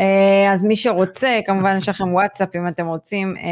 [0.00, 3.42] אה, אז מי שרוצה, כמובן יש לכם וואטסאפ אם אתם רוצים אה,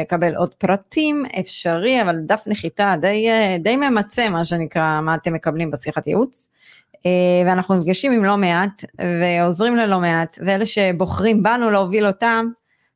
[0.00, 5.32] לקבל עוד פרטים, אפשרי, אבל דף נחיתה די, אה, די ממצה, מה שנקרא, מה אתם
[5.32, 6.48] מקבלים בשיחת ייעוץ.
[7.06, 7.10] אה,
[7.46, 8.84] ואנחנו נפגשים עם לא מעט
[9.20, 12.46] ועוזרים ללא מעט, ואלה שבוחרים בנו להוביל אותם,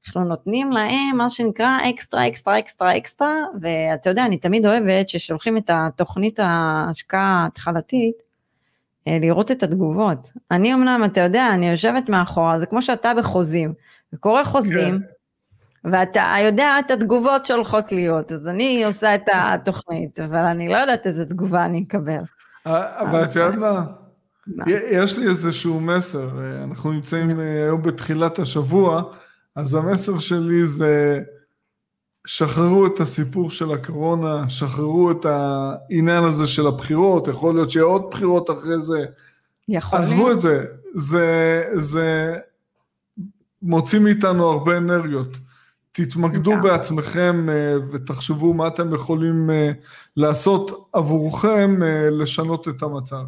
[0.06, 5.56] אנחנו נותנים להם מה שנקרא אקסטרה, אקסטרה, אקסטרה, אקסטרה, ואתה יודע, אני תמיד אוהבת ששולחים
[5.56, 8.22] את התוכנית ההשקעה ההתחלתית,
[9.08, 10.32] אה, לראות את התגובות.
[10.50, 13.72] אני אמנם, אתה יודע, אני יושבת מאחורה, זה כמו שאתה בחוזים,
[14.12, 14.98] וקורא חוזים,
[15.84, 21.06] ואתה יודע את התגובות שהולכות להיות, אז אני עושה את התוכנית, אבל אני לא יודעת
[21.06, 22.22] איזה תגובה אני אקבל.
[22.66, 23.84] אה, אבל את יודעת מה?
[24.66, 29.02] יש לי איזשהו מסר, אה, אנחנו נמצאים היום בתחילת השבוע,
[29.56, 31.22] אז המסר שלי זה
[32.26, 38.02] שחררו את הסיפור של הקורונה, שחררו את העניין הזה של הבחירות, יכול להיות שיהיה עוד
[38.10, 39.04] בחירות אחרי זה,
[39.68, 40.32] יכול עזבו להיות.
[40.32, 42.38] את זה, זה, זה
[43.62, 45.38] מוציא מאיתנו הרבה אנרגיות.
[45.92, 46.70] תתמקדו לגמרי.
[46.70, 49.70] בעצמכם אה, ותחשבו מה אתם יכולים אה,
[50.16, 53.22] לעשות עבורכם אה, לשנות את המצב.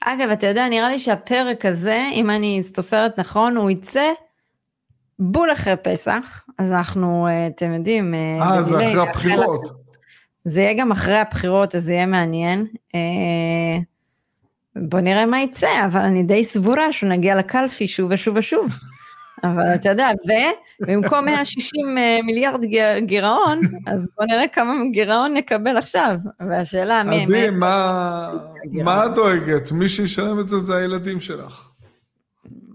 [0.00, 4.12] אגב, אתה יודע, נראה לי שהפרק הזה, אם אני סופרת נכון, הוא יצא
[5.18, 9.68] בול אחרי פסח, אז אנחנו, אה, אתם יודעים, אה, זה בדיליי, אחרי הבחירות.
[10.44, 12.66] זה יהיה גם אחרי הבחירות, אז זה יהיה מעניין.
[12.94, 13.78] אה,
[14.76, 18.66] בוא נראה מה יצא, אבל אני די סבורה שנגיע לקלפי שוב ושוב ושוב.
[19.44, 20.08] אבל אתה יודע,
[20.80, 22.64] ובמקום 160 אה, מיליארד
[22.98, 26.16] גירעון, אז בוא נראה כמה גירעון נקבל עכשיו.
[26.50, 27.22] והשאלה, מי...
[27.22, 27.50] עדי.
[28.84, 29.72] מה את דואגת?
[29.72, 31.70] מי שישלם את זה זה הילדים שלך.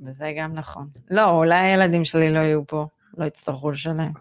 [0.06, 0.88] וזה גם נכון.
[1.12, 2.88] לא, אולי הילדים שלי לא יהיו פה,
[3.18, 4.12] לא יצטרכו לשלם.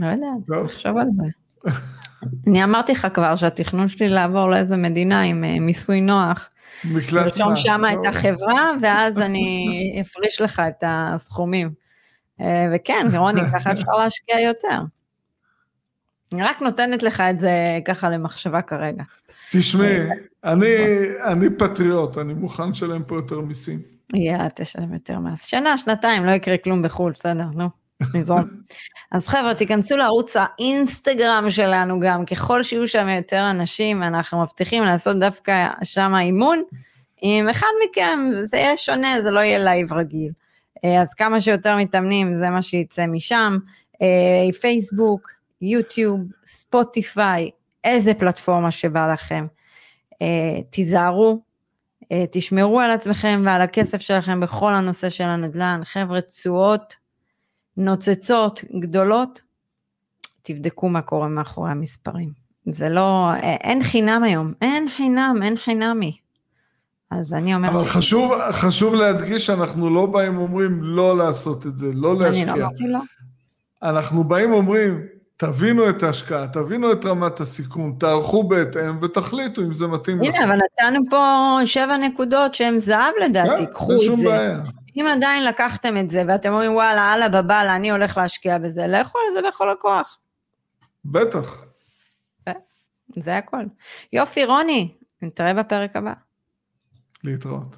[0.00, 0.64] לא יודעת, טוב.
[0.64, 1.26] נחשוב על זה.
[2.46, 6.50] אני אמרתי לך כבר שהתכנון שלי לעבור לאיזה מדינה עם אה, מיסוי נוח,
[6.84, 7.58] מקלט לרשום מס.
[7.58, 8.00] שם לא?
[8.00, 9.66] את החברה, ואז אני
[10.00, 11.70] אפריש לך את הסכומים.
[12.40, 14.80] אה, וכן, רוני, ככה אפשר להשקיע יותר.
[16.32, 17.52] אני רק נותנת לך את זה
[17.84, 19.02] ככה למחשבה כרגע.
[19.50, 19.98] תשמעי,
[20.44, 20.66] אני
[21.24, 23.95] אני פטריוט, אני מוכן לשלם פה יותר מיסים.
[24.14, 25.44] יאללה, תשלם יותר מס.
[25.44, 27.68] שנה, שנתיים, לא יקרה כלום בחו"ל, בסדר, נו,
[28.14, 28.44] נזרום.
[29.12, 35.18] אז חבר'ה, תיכנסו לערוץ האינסטגרם שלנו גם, ככל שיהיו שם יותר אנשים, אנחנו מבטיחים לעשות
[35.18, 36.62] דווקא שם אימון.
[37.22, 40.32] עם אחד מכם, זה יהיה שונה, זה לא יהיה live רגיל.
[40.84, 43.56] אה, אז כמה שיותר מתאמנים, זה מה שיצא משם.
[44.02, 45.30] אה, פייסבוק,
[45.62, 47.50] יוטיוב, ספוטיפיי,
[47.84, 49.46] איזה פלטפורמה שבא לכם.
[50.22, 51.42] אה, תיזהרו,
[52.30, 55.80] תשמרו על עצמכם ועל הכסף שלכם בכל הנושא של הנדל"ן.
[55.84, 56.94] חבר'ה, תשואות
[57.76, 59.40] נוצצות, גדולות,
[60.42, 62.30] תבדקו מה קורה מאחורי המספרים.
[62.70, 66.16] זה לא, אה, אין חינם היום, אין חינם, אין חינמי.
[67.10, 67.72] אז אני אומרת...
[67.72, 72.18] אבל ש- חשוב, חשוב להדגיש שאנחנו לא באים ואומרים לא לעשות את זה, לא אני
[72.20, 72.52] לא להשקיע.
[72.52, 72.98] אמרתי לא.
[73.82, 75.00] אנחנו באים ואומרים,
[75.36, 80.56] תבינו את ההשקעה, תבינו את רמת הסיכון, תערכו בהתאם ותחליטו אם זה מתאים הנה, אבל
[80.56, 84.28] נתנו פה שבע נקודות שהן זהב לדעתי, כן, קחו אין את שום זה.
[84.28, 84.60] בעיה.
[84.96, 89.18] אם עדיין לקחתם את זה ואתם אומרים וואלה, אללה בבאללה, אני הולך להשקיע בזה, לכו
[89.18, 90.18] על זה בכל הכוח.
[91.04, 91.64] בטח.
[93.16, 93.64] זה הכל.
[94.12, 96.12] יופי, רוני, נתראה בפרק הבא.
[97.24, 97.76] להתראות.